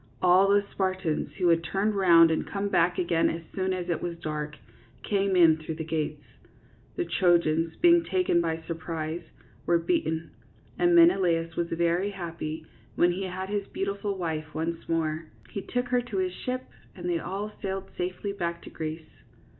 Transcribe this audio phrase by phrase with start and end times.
[0.19, 4.01] All the Spartans, who had turned round and come back again as soon as it
[4.01, 4.57] was dark,
[5.03, 6.23] came in through the gates.
[6.95, 9.21] The Trojans, being taken by surprise,
[9.67, 10.31] were beaten;
[10.79, 15.25] and Menelaus was very happy when he had his beautiful wife once more.
[15.51, 16.63] He took her to his ship
[16.95, 19.21] and they all sailed safely back to Greece.